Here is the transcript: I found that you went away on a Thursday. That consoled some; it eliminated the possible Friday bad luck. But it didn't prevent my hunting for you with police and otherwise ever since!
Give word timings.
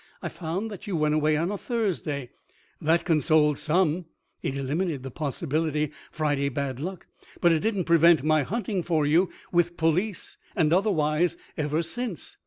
I 0.23 0.29
found 0.29 0.71
that 0.71 0.87
you 0.87 0.95
went 0.97 1.13
away 1.13 1.37
on 1.37 1.51
a 1.51 1.59
Thursday. 1.59 2.31
That 2.81 3.05
consoled 3.05 3.59
some; 3.59 4.05
it 4.41 4.55
eliminated 4.57 5.03
the 5.03 5.11
possible 5.11 5.71
Friday 6.11 6.49
bad 6.49 6.79
luck. 6.79 7.05
But 7.39 7.51
it 7.51 7.59
didn't 7.59 7.83
prevent 7.83 8.23
my 8.23 8.41
hunting 8.41 8.81
for 8.81 9.05
you 9.05 9.29
with 9.51 9.77
police 9.77 10.37
and 10.55 10.73
otherwise 10.73 11.37
ever 11.55 11.83
since! 11.83 12.35